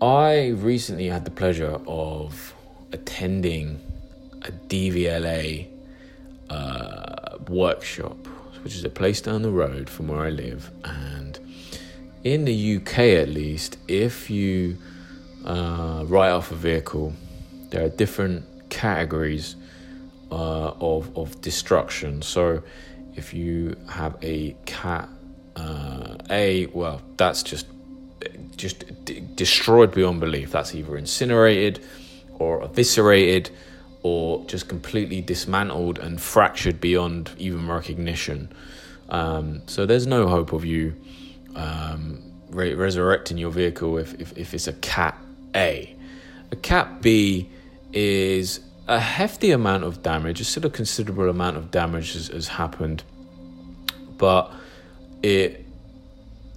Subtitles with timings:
[0.00, 2.54] I recently had the pleasure of
[2.92, 3.80] attending
[4.42, 5.66] a DVLA
[6.48, 8.16] uh, workshop,
[8.62, 10.70] which is a place down the road from where I live.
[10.84, 11.40] And
[12.22, 14.76] in the UK, at least, if you
[15.44, 17.12] uh, write off a vehicle,
[17.70, 19.56] there are different categories
[20.30, 22.22] uh, of of destruction.
[22.22, 22.62] So,
[23.16, 25.08] if you have a cat
[25.56, 27.66] uh, A, well, that's just
[28.58, 30.52] just d- destroyed beyond belief.
[30.52, 31.84] That's either incinerated
[32.38, 33.50] or eviscerated
[34.02, 38.52] or just completely dismantled and fractured beyond even recognition.
[39.08, 40.94] Um, so there's no hope of you
[41.54, 45.18] um, re- resurrecting your vehicle if, if, if it's a cat
[45.54, 45.94] A.
[46.50, 47.48] A cat B
[47.92, 52.48] is a hefty amount of damage, a still a considerable amount of damage has, has
[52.48, 53.02] happened,
[54.16, 54.52] but
[55.22, 55.66] it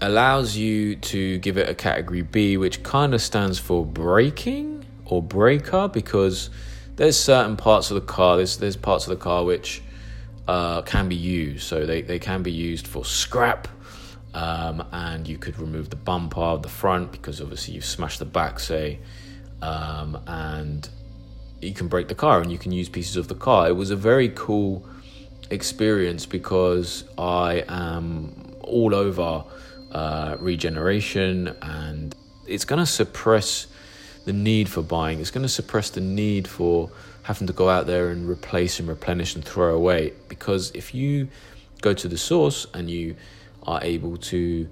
[0.02, 5.22] allows you to give it a category B, which kind of stands for braking or
[5.22, 6.50] breaker because
[6.96, 9.82] there's certain parts of the car, there's, there's parts of the car which
[10.48, 11.64] uh, can be used.
[11.64, 13.68] So they, they can be used for scrap.
[14.34, 18.26] Um, and you could remove the bumper, of the front, because obviously you've smashed the
[18.26, 19.00] back, say,
[19.62, 20.88] um, and
[21.62, 23.68] you can break the car and you can use pieces of the car.
[23.68, 24.88] It was a very cool
[25.50, 29.44] experience because I am all over
[29.92, 32.16] uh, regeneration and
[32.48, 33.68] it's going to suppress
[34.26, 35.20] the need for buying.
[35.20, 36.92] It's going to suppress the need for
[37.24, 40.14] having to go out there and replace and replenish and throw away.
[40.28, 41.28] Because if you
[41.82, 43.16] go to the source and you
[43.64, 44.68] are able to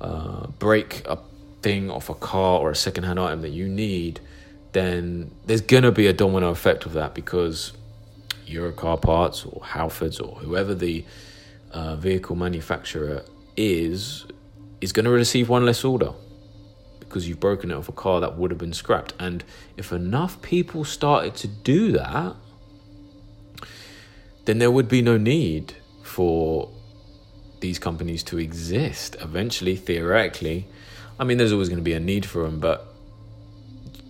[0.00, 1.18] uh, break a
[1.62, 4.20] thing off a car or a secondhand item that you need,
[4.72, 7.72] then there's going to be a domino effect of that because
[8.46, 11.04] Euro Car Parts or Halfords or whoever the
[11.72, 13.24] uh, vehicle manufacturer
[13.56, 14.26] is
[14.80, 16.12] is going to receive one less order
[17.00, 19.12] because you've broken it off a car that would have been scrapped.
[19.18, 19.42] And
[19.76, 22.36] if enough people started to do that,
[24.44, 26.70] then there would be no need for
[27.60, 29.16] these companies to exist.
[29.20, 30.66] Eventually, theoretically,
[31.18, 32.86] I mean, there's always going to be a need for them, but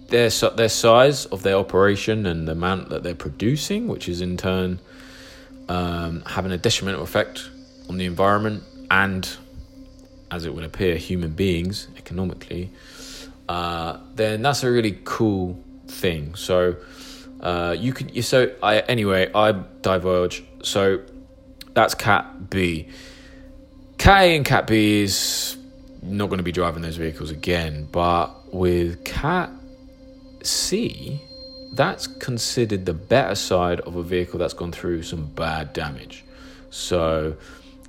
[0.09, 4.37] their their size of their operation and the amount that they're producing, which is in
[4.37, 4.81] turn
[5.69, 7.49] um, having a detrimental effect
[7.89, 9.37] on the environment and
[10.31, 12.71] as it would appear, human beings economically,
[13.49, 16.35] uh, then that's a really cool thing.
[16.35, 16.77] So
[17.41, 20.45] uh, you could, so I anyway, I diverge.
[20.63, 21.03] So
[21.75, 22.89] that's Cat B.
[23.99, 25.57] Cat A and Cat B is
[26.03, 29.51] not going to be driving those vehicles again, but with Cat
[30.43, 31.21] C,
[31.75, 36.25] that's considered the better side of a vehicle that's gone through some bad damage.
[36.71, 37.37] So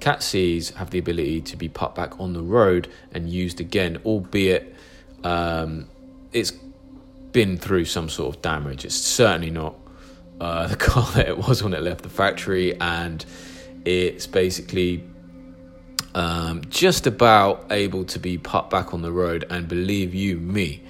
[0.02, 4.02] Cat Cs have the ability to be put back on the road and used again,
[4.04, 4.76] albeit
[5.24, 5.88] um,
[6.34, 6.52] it's
[7.32, 8.84] been through some sort of damage.
[8.84, 9.76] It's certainly not
[10.42, 13.24] uh, the car that it was when it left the factory, and
[13.86, 15.04] it's basically
[16.16, 19.46] um, just about able to be put back on the road.
[19.52, 20.84] And believe you me,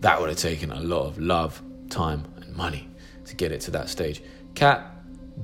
[0.00, 2.88] that would have taken a lot of love, time, and money
[3.26, 4.22] to get it to that stage.
[4.54, 4.92] Cat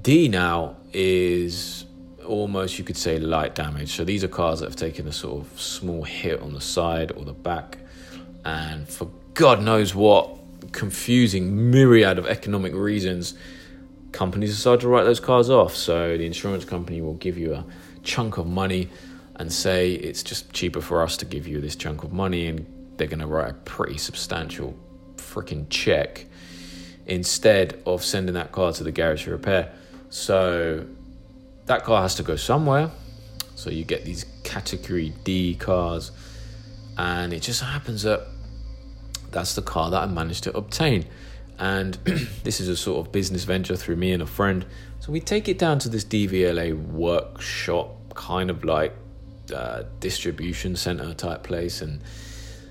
[0.01, 1.85] D now is
[2.27, 3.95] almost you could say light damage.
[3.95, 7.13] So these are cars that have taken a sort of small hit on the side
[7.13, 7.79] or the back,
[8.45, 10.39] and for God knows what
[10.73, 13.35] confusing myriad of economic reasons,
[14.13, 15.75] companies decide to write those cars off.
[15.75, 17.65] So the insurance company will give you a
[18.03, 18.89] chunk of money
[19.37, 22.67] and say it's just cheaper for us to give you this chunk of money, and
[22.97, 24.77] they're going to write a pretty substantial
[25.17, 26.27] freaking check
[27.07, 29.73] instead of sending that car to the garage for repair.
[30.11, 30.87] So
[31.67, 32.91] that car has to go somewhere.
[33.55, 36.11] So you get these category D cars,
[36.99, 38.27] and it just happens that
[39.31, 41.07] that's the car that I managed to obtain.
[41.59, 41.95] And
[42.45, 44.67] this is a sort of business venture through me and a friend.
[45.01, 48.95] So we take it down to this DVLA workshop, kind of like
[49.55, 51.83] uh, distribution center type place.
[51.83, 52.01] And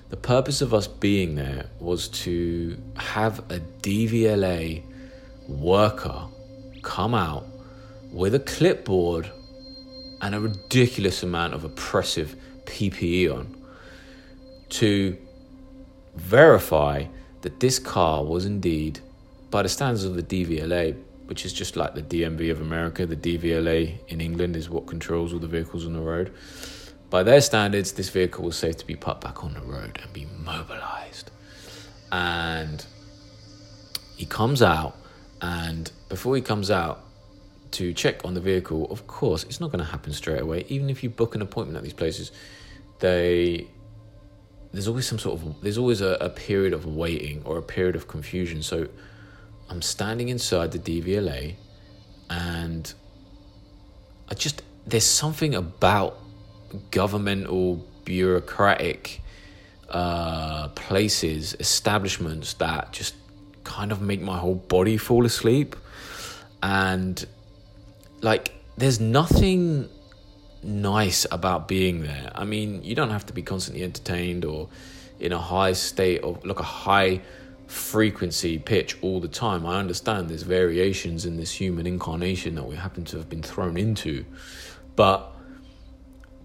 [0.08, 4.82] the purpose of us being there was to have a DVLA
[5.48, 6.26] worker
[6.82, 7.46] come out
[8.12, 9.30] with a clipboard
[10.20, 12.36] and a ridiculous amount of oppressive
[12.66, 13.56] PPE on
[14.68, 15.16] to
[16.14, 17.04] verify
[17.40, 19.00] that this car was indeed,
[19.50, 23.16] by the standards of the DVLA, which is just like the DMV of America, the
[23.16, 26.32] DVLA in England is what controls all the vehicles on the road.
[27.10, 30.12] By their standards, this vehicle was safe to be put back on the road and
[30.12, 31.30] be mobilized.
[32.10, 32.84] And
[34.16, 34.96] he comes out,
[35.40, 37.04] and before he comes out,
[37.72, 40.64] to check on the vehicle, of course, it's not going to happen straight away.
[40.68, 42.32] Even if you book an appointment at these places,
[43.00, 43.66] they
[44.72, 47.96] there's always some sort of there's always a, a period of waiting or a period
[47.96, 48.62] of confusion.
[48.62, 48.88] So
[49.68, 51.54] I'm standing inside the DVLA,
[52.30, 52.92] and
[54.30, 56.18] I just there's something about
[56.90, 59.20] governmental bureaucratic
[59.88, 63.14] uh, places, establishments that just
[63.64, 65.76] kind of make my whole body fall asleep.
[66.62, 67.24] And
[68.22, 69.88] like, there's nothing
[70.62, 72.30] nice about being there.
[72.34, 74.68] I mean, you don't have to be constantly entertained or
[75.20, 77.20] in a high state of like a high
[77.66, 79.66] frequency pitch all the time.
[79.66, 83.76] I understand there's variations in this human incarnation that we happen to have been thrown
[83.76, 84.24] into,
[84.94, 85.32] but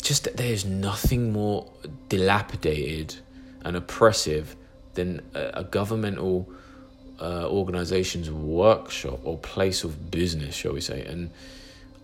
[0.02, 1.70] just that there's nothing more
[2.10, 3.16] dilapidated
[3.64, 4.56] and oppressive
[4.94, 6.50] than a, a governmental
[7.20, 11.04] uh, organization's workshop or place of business, shall we say?
[11.04, 11.32] And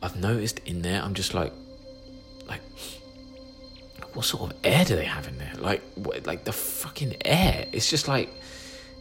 [0.04, 1.54] I've noticed in there, I'm just like,
[2.48, 2.62] like,
[4.14, 5.54] what sort of air do they have in there?
[5.58, 7.66] Like, what, like the fucking air.
[7.72, 8.30] It's just like,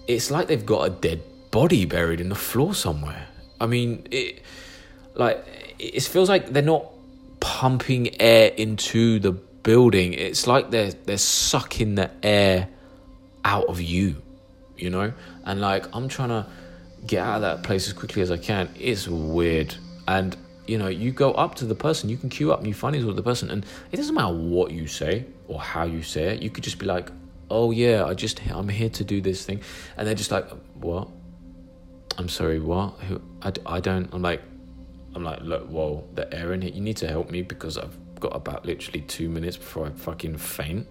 [0.06, 3.26] it's like they've got a dead body buried in the floor somewhere.
[3.60, 4.42] I mean, it,
[5.14, 5.44] like,
[5.78, 6.86] it feels like they're not
[7.40, 10.14] pumping air into the building.
[10.14, 12.68] It's like they're they're sucking the air
[13.44, 14.22] out of you,
[14.76, 15.12] you know.
[15.44, 16.46] And like I'm trying to
[17.06, 18.68] get out of that place as quickly as I can.
[18.78, 19.74] It's weird,
[20.06, 20.36] and
[20.66, 23.16] you know, you go up to the person, you can queue up you find with
[23.16, 26.42] the person, and it doesn't matter what you say or how you say it.
[26.42, 27.10] You could just be like,
[27.50, 29.60] "Oh yeah, I just I'm here to do this thing,"
[29.96, 31.08] and they're just like, "What?
[32.18, 32.94] I'm sorry, what?
[33.08, 33.20] Who?
[33.42, 34.42] I, I don't." I'm like,
[35.14, 37.96] I'm like, look, whoa, the air in here, you need to help me because I've
[38.18, 40.86] got about literally two minutes before I fucking faint.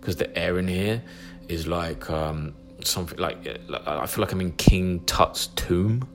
[0.00, 1.02] Because the air in here
[1.48, 6.08] is like um, something like, like, I feel like I'm in King Tut's tomb.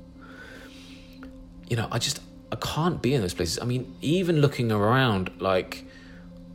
[1.69, 2.19] You know, I just,
[2.51, 3.59] I can't be in those places.
[3.59, 5.85] I mean, even looking around, like,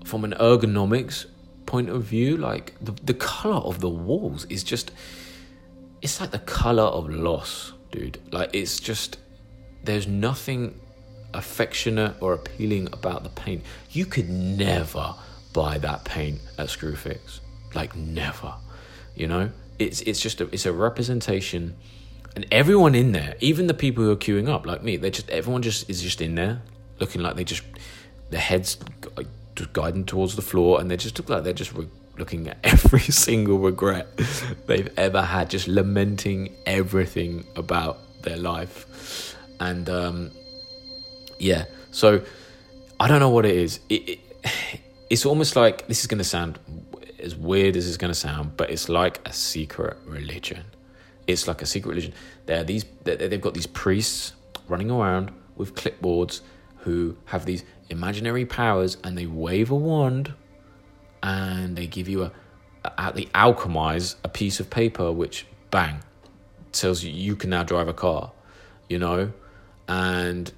[0.05, 1.27] from an ergonomics
[1.65, 4.91] point of view, like, the, the color of the walls is just,
[6.03, 8.19] it's like the color of loss, dude.
[8.33, 9.19] Like, it's just,
[9.85, 10.79] there's nothing
[11.35, 13.63] affectionate or appealing about the paint.
[13.91, 15.15] You could never
[15.53, 17.41] buy that paint at Screwfix.
[17.75, 18.55] Like never.
[19.15, 19.51] You know?
[19.79, 21.77] It's it's just a it's a representation
[22.37, 25.29] and everyone in there, even the people who are queuing up like me, they just
[25.31, 26.61] everyone just is just in there
[27.01, 27.63] looking like they just
[28.31, 28.79] their heads
[29.55, 31.89] just guiding towards the floor and they just look like they're just re-
[32.19, 34.07] looking at every single regret
[34.67, 40.31] they've ever had just lamenting everything about their life and um,
[41.39, 41.65] yeah.
[41.91, 42.23] So
[43.01, 43.81] I don't know what it is.
[43.89, 44.21] It, it
[45.11, 46.59] it's almost like this is going to sound
[47.19, 50.65] as weird as it's going to sound, but it's like a secret religion.
[51.27, 52.15] It's like a secret religion.
[52.47, 52.85] There these.
[53.05, 54.33] They've got these priests
[54.69, 56.41] running around with clipboards
[56.79, 60.35] who have these imaginary powers, and they wave a wand,
[61.23, 62.33] and they give you a,
[62.85, 66.01] a they alchemize a piece of paper, which bang
[66.73, 68.33] tells you you can now drive a car.
[68.89, 69.33] You know,
[69.89, 70.53] and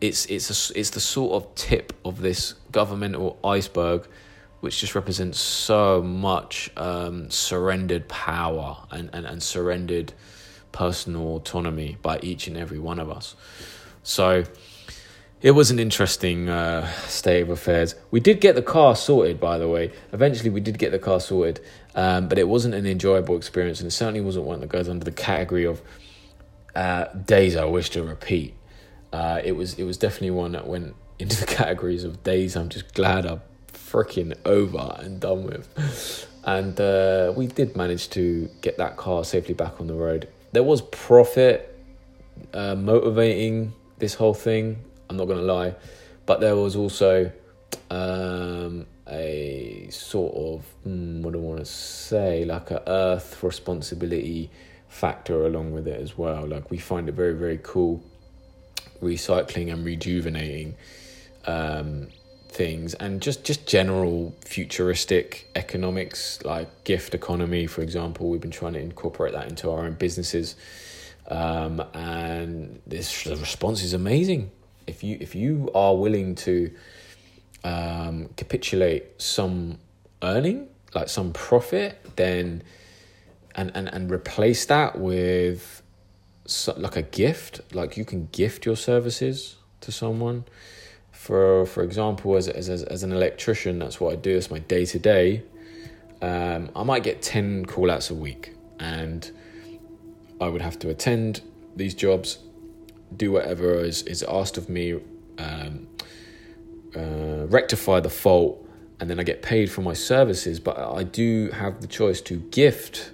[0.00, 4.06] it's it's a, it's the sort of tip of this governmental iceberg
[4.60, 10.12] which just represents so much um, surrendered power and, and, and surrendered
[10.72, 13.36] personal autonomy by each and every one of us.
[14.02, 14.44] So
[15.40, 17.94] it was an interesting uh, state of affairs.
[18.10, 19.92] We did get the car sorted, by the way.
[20.12, 21.60] Eventually, we did get the car sorted,
[21.94, 25.04] um, but it wasn't an enjoyable experience, and it certainly wasn't one that goes under
[25.04, 25.80] the category of
[26.74, 28.54] uh, days I wish to repeat
[29.12, 32.68] uh, it was it was definitely one that went into the categories of days I'm
[32.68, 33.40] just glad I'm
[33.90, 36.26] freaking over and done with.
[36.44, 40.28] And uh, we did manage to get that car safely back on the road.
[40.52, 41.78] There was profit
[42.54, 44.78] uh, motivating this whole thing.
[45.10, 45.74] I'm not gonna lie,
[46.26, 47.30] but there was also
[47.90, 54.50] um, a sort of mm, what do I want to say, like a earth responsibility
[54.88, 56.46] factor along with it as well.
[56.46, 58.02] Like we find it very very cool
[59.02, 60.74] recycling and rejuvenating
[61.46, 62.08] um,
[62.48, 68.72] things and just just general futuristic economics like gift economy for example we've been trying
[68.72, 70.56] to incorporate that into our own businesses.
[71.28, 74.50] Um, and this the response is amazing.
[74.86, 76.70] If you if you are willing to
[77.64, 79.78] um, capitulate some
[80.22, 82.62] earning like some profit then
[83.54, 85.82] and, and and replace that with
[86.46, 90.44] so, like a gift like you can gift your services to someone
[91.18, 94.84] for for example as as as an electrician that's what I do it's my day
[94.86, 95.42] to day
[96.22, 99.30] I might get 10 call outs a week and
[100.40, 101.42] I would have to attend
[101.74, 102.38] these jobs
[103.16, 105.00] do whatever is, is asked of me
[105.38, 105.88] um,
[106.96, 108.64] uh, rectify the fault
[109.00, 112.36] and then I get paid for my services, but I do have the choice to
[112.36, 113.12] gift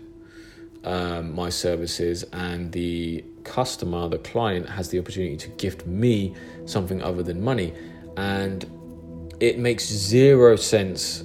[0.83, 6.35] um, my services, and the customer, the client, has the opportunity to gift me
[6.67, 7.73] something other than money.
[8.17, 11.25] And it makes zero sense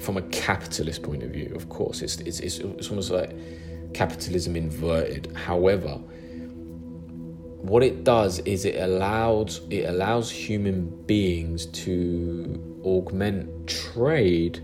[0.00, 2.02] from a capitalist point of view, of course.
[2.02, 3.34] It's, it's, it's, it's almost like
[3.92, 5.34] capitalism inverted.
[5.34, 6.00] However,
[7.68, 14.60] what it does is it allows it allows human beings to augment trade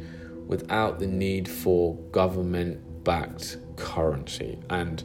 [0.46, 5.02] without the need for government backed currency and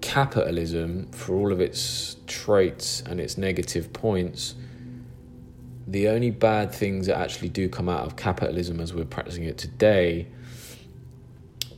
[0.00, 4.54] capitalism for all of its traits and its negative points
[5.86, 9.58] the only bad things that actually do come out of capitalism as we're practicing it
[9.58, 10.26] today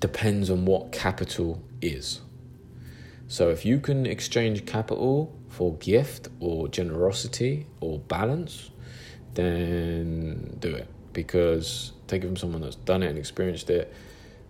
[0.01, 2.21] depends on what capital is.
[3.29, 8.71] So if you can exchange capital for gift or generosity or balance,
[9.35, 10.89] then do it.
[11.13, 13.93] Because take it from someone that's done it and experienced it.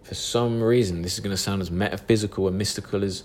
[0.02, 3.24] For some reason, this is going to sound as metaphysical and mystical as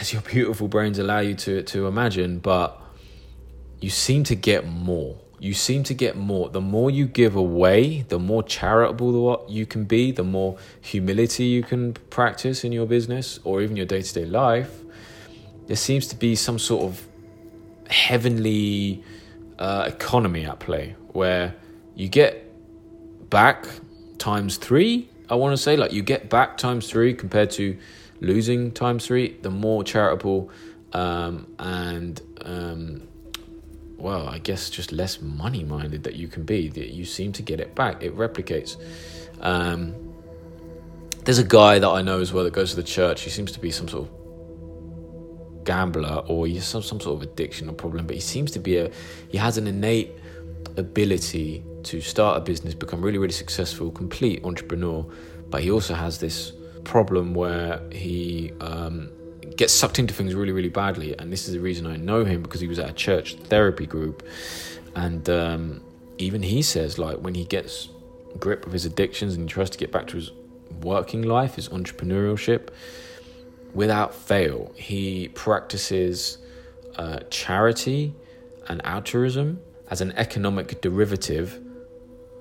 [0.00, 2.80] as your beautiful brains allow you to to imagine, but
[3.84, 5.14] you seem to get more.
[5.38, 6.48] You seem to get more.
[6.48, 11.62] The more you give away, the more charitable you can be, the more humility you
[11.62, 14.72] can practice in your business or even your day to day life.
[15.66, 17.06] There seems to be some sort of
[17.90, 19.04] heavenly
[19.58, 21.54] uh, economy at play where
[21.94, 22.32] you get
[23.28, 23.66] back
[24.16, 25.10] times three.
[25.28, 27.76] I want to say, like, you get back times three compared to
[28.22, 29.36] losing times three.
[29.42, 30.50] The more charitable
[30.94, 33.08] um, and um,
[34.04, 36.68] well, I guess just less money minded that you can be.
[36.68, 38.02] That you seem to get it back.
[38.02, 38.76] It replicates.
[39.40, 39.94] Um,
[41.24, 43.22] there's a guy that I know as well that goes to the church.
[43.22, 47.22] He seems to be some sort of gambler or he has some, some sort of
[47.30, 48.90] addiction or problem, but he seems to be a
[49.30, 50.12] he has an innate
[50.76, 55.06] ability to start a business, become really, really successful, complete entrepreneur.
[55.48, 56.52] But he also has this
[56.84, 59.10] problem where he um,
[59.56, 61.16] gets sucked into things really, really badly.
[61.18, 63.86] And this is the reason I know him because he was at a church therapy
[63.86, 64.22] group.
[64.94, 65.82] And um,
[66.18, 67.88] even he says, like, when he gets
[68.38, 70.30] grip of his addictions and he tries to get back to his
[70.82, 72.70] working life, his entrepreneurship,
[73.74, 76.38] without fail, he practices
[76.96, 78.14] uh, charity
[78.68, 81.60] and altruism as an economic derivative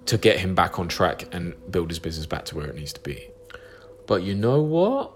[0.06, 2.94] to get him back on track and build his business back to where it needs
[2.94, 3.30] to be.
[4.06, 5.14] But you know what?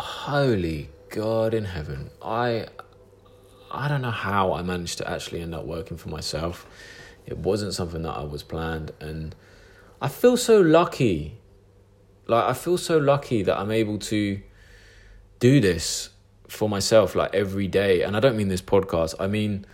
[0.00, 2.66] Holy God in heaven, I
[3.70, 6.66] I don't know how I managed to actually end up working for myself.
[7.26, 9.34] It wasn't something that I was planned and
[10.00, 11.38] I feel so lucky.
[12.26, 14.40] Like I feel so lucky that I'm able to
[15.38, 16.10] do this
[16.48, 18.02] for myself like every day.
[18.02, 19.14] And I don't mean this podcast.
[19.20, 19.66] I mean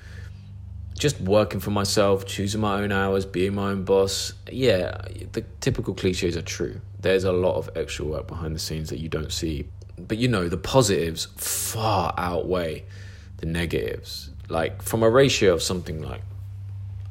[0.99, 4.33] just working for myself, choosing my own hours, being my own boss.
[4.50, 5.00] Yeah,
[5.33, 6.80] the typical cliches are true.
[7.00, 10.28] There's a lot of extra work behind the scenes that you don't see but you
[10.28, 12.84] know the positives far outweigh
[13.38, 14.30] the negatives.
[14.48, 16.22] Like from a ratio of something like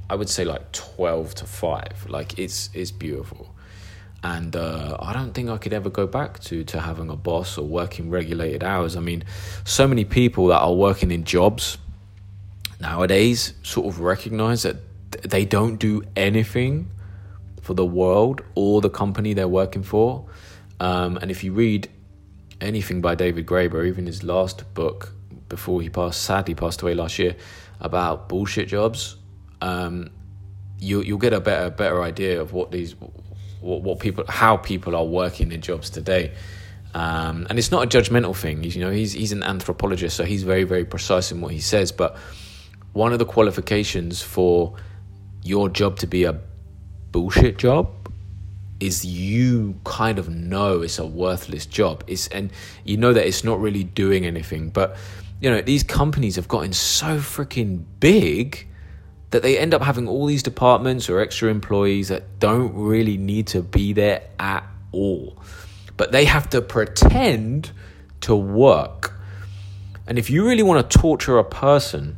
[0.07, 3.53] i would say like 12 to 5 like it's it's beautiful.
[4.23, 7.57] And uh, i don't think i could ever go back to to having a boss
[7.57, 8.95] or working regulated hours.
[8.95, 9.23] I mean
[9.63, 11.77] so many people that are working in jobs
[12.79, 14.77] nowadays sort of recognize that
[15.23, 16.91] they don't do anything
[17.61, 20.25] for the world or the company they're working for.
[20.79, 21.89] Um, and if you read
[22.61, 25.13] anything by David Graeber, even his last book
[25.49, 27.35] before he passed, sadly passed away last year,
[27.79, 29.17] about bullshit jobs,
[29.61, 30.09] um,
[30.79, 32.95] you you'll get a better better idea of what these
[33.61, 36.33] what, what people how people are working their jobs today.
[36.93, 38.63] Um, and it's not a judgmental thing.
[38.63, 41.91] You know, he's he's an anthropologist, so he's very very precise in what he says.
[41.91, 42.17] But
[42.93, 44.75] one of the qualifications for
[45.43, 46.39] your job to be a
[47.11, 47.91] bullshit job
[48.79, 52.03] is you kind of know it's a worthless job.
[52.07, 52.51] It's and
[52.83, 54.69] you know that it's not really doing anything.
[54.69, 54.97] But
[55.41, 58.67] you know, these companies have gotten so freaking big
[59.31, 63.47] that they end up having all these departments or extra employees that don't really need
[63.47, 65.37] to be there at all.
[65.97, 67.71] But they have to pretend
[68.21, 69.13] to work.
[70.07, 72.17] And if you really want to torture a person,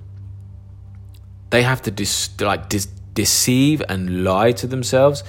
[1.49, 5.23] they have to dis- like dis- deceive and lie to themselves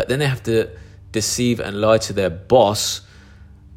[0.00, 0.66] but then they have to
[1.12, 3.02] deceive and lie to their boss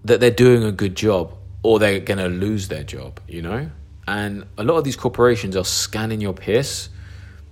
[0.05, 3.69] that they're doing a good job or they're going to lose their job, you know?
[4.07, 6.87] And a lot of these corporations are scanning your piss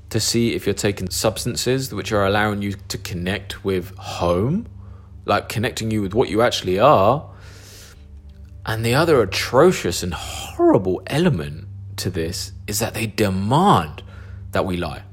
[0.10, 4.68] to see if you're taking substances which are allowing you to connect with home,
[5.26, 7.30] like connecting you with what you actually are.
[8.66, 14.02] And the other atrocious and horrible element to this is that they demand
[14.52, 15.04] that we lie.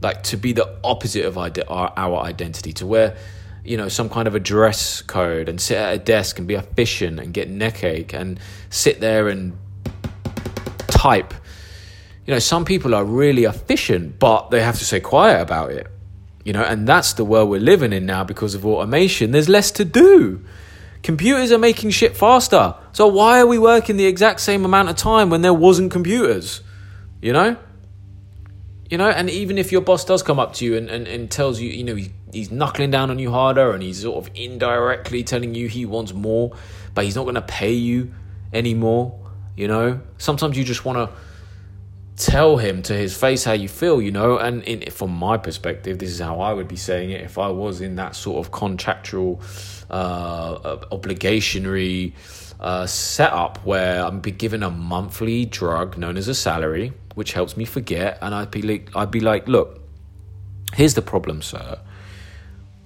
[0.00, 3.16] Like to be the opposite of our, our identity, to wear,
[3.64, 6.54] you know, some kind of a dress code and sit at a desk and be
[6.54, 8.38] efficient and get neck ache and
[8.70, 9.56] sit there and
[10.88, 11.34] type.
[12.26, 15.86] You know, some people are really efficient, but they have to stay quiet about it.
[16.44, 19.32] You know, and that's the world we're living in now because of automation.
[19.32, 20.44] There's less to do.
[21.02, 22.74] Computers are making shit faster.
[22.92, 26.62] So why are we working the exact same amount of time when there wasn't computers?
[27.20, 27.56] You know?
[28.90, 31.30] You know, and even if your boss does come up to you and, and, and
[31.30, 34.34] tells you, you know, he, he's knuckling down on you harder and he's sort of
[34.34, 36.56] indirectly telling you he wants more,
[36.94, 38.14] but he's not going to pay you
[38.52, 39.18] anymore,
[39.56, 40.00] you know?
[40.16, 41.16] Sometimes you just want to
[42.18, 44.38] tell him to his face how you feel, you know?
[44.38, 47.48] And in, from my perspective, this is how I would be saying it if I
[47.48, 49.40] was in that sort of contractual,
[49.88, 52.12] uh, obligationary
[52.60, 57.56] uh, setup where I'm be given a monthly drug known as a salary which helps
[57.56, 58.18] me forget.
[58.22, 59.80] And I'd be like, I'd be like, look,
[60.74, 61.80] here's the problem, sir.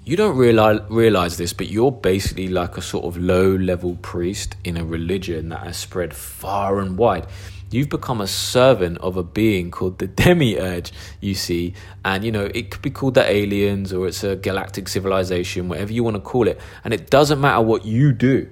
[0.04, 4.56] You don't realize realize this, but you're basically like a sort of low level priest
[4.64, 7.26] in a religion that has spread far and wide.
[7.72, 11.74] You've become a servant of a being called the demiurge, you see,
[12.04, 15.92] and you know it could be called the aliens or it's a galactic civilization, whatever
[15.92, 18.48] you want to call it, and it doesn't matter what you do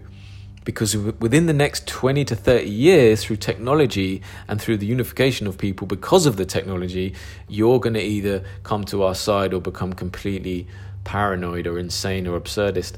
[0.64, 5.56] because within the next 20 to 30 years through technology and through the unification of
[5.56, 7.14] people because of the technology
[7.48, 10.66] you're going to either come to our side or become completely
[11.04, 12.94] paranoid or insane or absurdist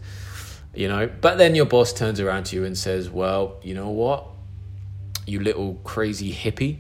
[0.75, 1.09] you know?
[1.21, 4.27] But then your boss turns around to you and says well you know what
[5.27, 6.79] you little crazy hippie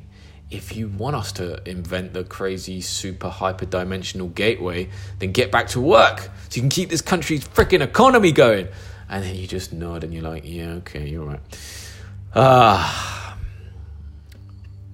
[0.50, 5.68] if you want us to invent the crazy super hyper dimensional gateway then get back
[5.68, 8.68] to work so you can keep this country's freaking economy going
[9.12, 11.40] and then you just nod and you're like, yeah, okay, you're right.
[12.34, 13.37] Ah,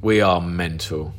[0.03, 1.15] we are mental.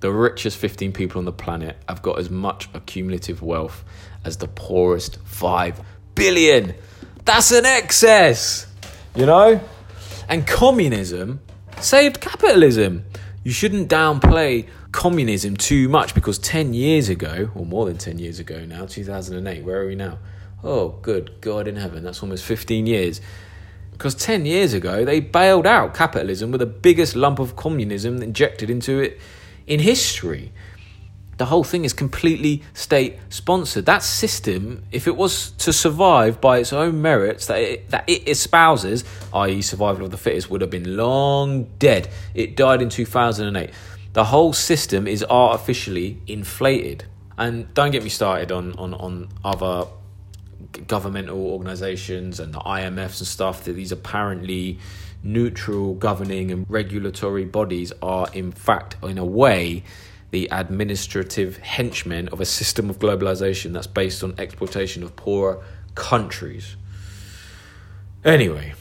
[0.00, 3.82] The richest 15 people on the planet have got as much accumulative wealth
[4.22, 5.80] as the poorest 5
[6.14, 6.74] billion.
[7.24, 8.66] That's an excess,
[9.14, 9.58] you know?
[10.28, 11.40] And communism
[11.80, 13.04] saved capitalism.
[13.44, 18.38] You shouldn't downplay communism too much because 10 years ago, or more than 10 years
[18.38, 20.18] ago now, 2008, where are we now?
[20.64, 23.20] Oh, good God in heaven, that's almost 15 years.
[23.92, 28.68] Because 10 years ago, they bailed out capitalism with the biggest lump of communism injected
[28.68, 29.20] into it
[29.66, 30.52] in history.
[31.38, 33.84] The whole thing is completely state sponsored.
[33.84, 38.26] That system, if it was to survive by its own merits that it, that it
[38.26, 42.08] espouses, i.e., survival of the fittest, would have been long dead.
[42.34, 43.70] It died in 2008.
[44.14, 47.04] The whole system is artificially inflated.
[47.36, 49.88] And don't get me started on, on, on other
[50.86, 54.78] governmental organizations and the IMFs and stuff that these apparently
[55.22, 59.82] neutral governing and regulatory bodies are in fact in a way
[60.30, 65.62] the administrative henchmen of a system of globalization that's based on exploitation of poorer
[65.94, 66.76] countries.
[68.24, 68.74] Anyway,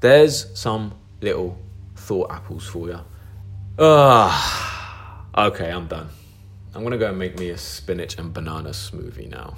[0.00, 1.58] there's some little
[1.96, 3.00] thought apples for you.
[3.78, 6.08] Ah, okay, I'm done.
[6.74, 9.56] I'm gonna go and make me a spinach and banana smoothie now.